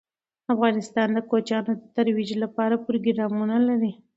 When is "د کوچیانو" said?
1.13-1.71